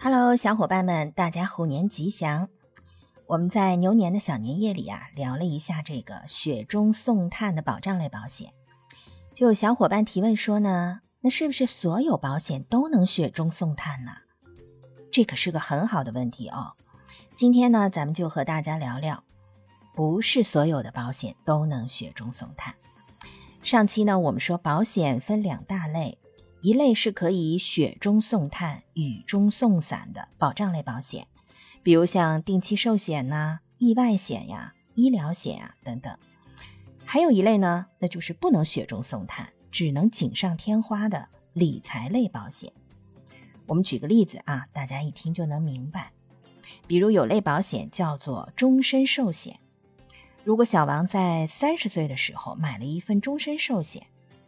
[0.00, 2.48] Hello，小伙伴们，大家虎年吉祥！
[3.26, 8.52] 我们在牛年的小年夜里啊，聊了一下这个雪中送炭的保障类保险。
[9.34, 14.12] 就有小伙伴提问说呢，那是不是所有保险都能雪中送炭呢？
[15.10, 16.74] 这可是个很好的问题哦。
[17.34, 19.24] 今天呢，咱们就和大家聊聊，
[19.96, 22.72] 不是所有的保险都能雪中送炭。
[23.62, 26.18] 上期呢，我们说保险分两大类，
[26.60, 31.26] 一类是可以雪中送炭、雨中送伞的保障类保险，
[31.82, 36.14] 比如像定期寿险呐、意外险呀、医疗险啊等等；
[37.04, 42.72] 还有一类呢，那就是不能雪中送炭，只能锦上添花的理财类保险。
[43.66, 46.10] 我们举个例子啊，大家一听就能明白。
[46.88, 49.60] 比如有类保险叫做终身寿险，
[50.42, 54.06] 如果小王在三十岁的时候买了一份终身寿险，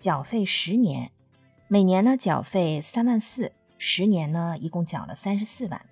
[0.00, 1.12] 缴费十年，
[1.72, 5.86] 每年呢缴费三万四，十年呢一共缴了三十四万。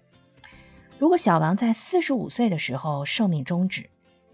[0.99, 3.89] 如果小王在四十五岁的时候寿命终止，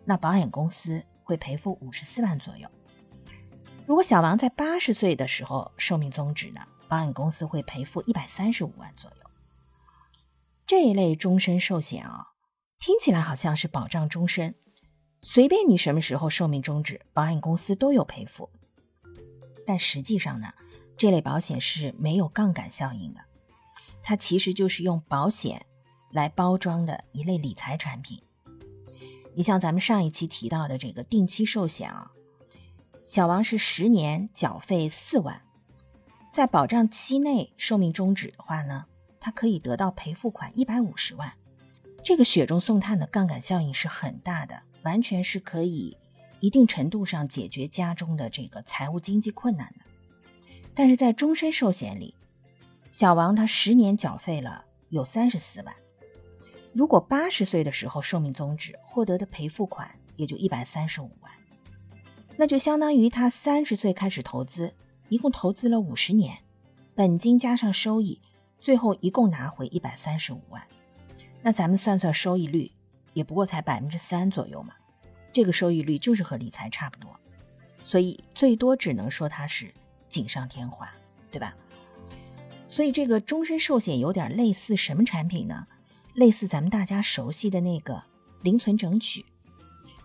[0.05, 2.69] 那保险公司会赔付五十四万左右。
[3.87, 9.31] 如果小王在八十岁的时候寿命终止呢，保险公司会赔付一百三十五万左右。
[10.67, 12.27] 这一类终身寿险啊，
[12.81, 14.57] 听起来好像是保障终身，
[15.23, 18.51] 随便你什么时候寿命终止，保险公司都有赔付。
[19.65, 20.53] 但实际上呢，
[20.97, 23.21] 这类保险是没有杠杆效应的，
[24.03, 25.67] 它其实就是用保险
[26.11, 28.23] 来包装的一类理财产品。
[29.35, 32.11] 你像咱们上一期提到的这个定期寿险啊，
[33.05, 35.43] 小王是十年缴费四万，
[36.33, 38.87] 在保障期内寿命终止的话呢？
[39.21, 41.33] 他可以得到赔付款一百五十万，
[42.03, 45.97] 这个雪中送炭的杠杆效应是很大的，完全是可以
[46.39, 49.85] 一定程度上解决家中的这个财务经济困难的。
[50.77, 52.15] 但是在终身寿险里，
[52.91, 55.75] 小王他十年缴费了有三十四万，
[56.75, 61.33] 如果八十岁的时候寿命终止，获得的赔付款也就一百三十五万，
[62.37, 64.75] 那就相当于他三十岁开始投资，
[65.09, 66.37] 一共投资了五十年，
[66.95, 68.21] 本金加上收益。
[68.59, 70.61] 最后一共拿回一百三十五万，
[71.41, 72.73] 那咱们算算收益率，
[73.13, 74.75] 也不过才百分之三左右嘛。
[75.33, 77.15] 这个收益率就是和理财差不多，
[77.85, 79.73] 所以最多只能说它是
[80.09, 80.93] 锦上添花，
[81.31, 81.55] 对吧？
[82.69, 85.67] 所以这个终身寿险有点类似什么产品呢？
[86.15, 88.03] 类似咱们大家熟悉的那个
[88.43, 89.25] 零存整取，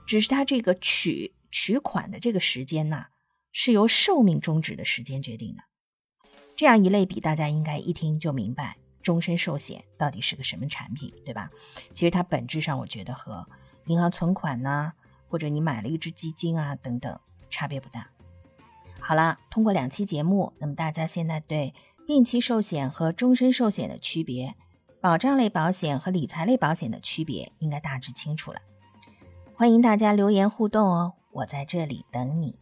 [0.06, 3.06] 只是它这个取取款的这个时间呢，
[3.52, 5.64] 是由寿命终止的时间决定的。
[6.56, 11.50] 这样一类比，大家应该一听就明白终身寿险到底是个什么产品，对吧？
[11.94, 13.48] 其实它本质上，我觉得和
[13.86, 14.94] 银行存款呢，
[15.28, 17.20] 或者你买了一只基金啊等等，
[17.50, 18.10] 差别不大。
[19.02, 21.74] 好了，通过两期节目，那么大家现在对
[22.08, 24.56] 定期寿险和终身寿险的区别，
[25.02, 28.60] 保障类保险和理财类保险的区别，应该大致清楚了。
[29.56, 32.56] 欢迎大家留言互动哦，我在这里等你。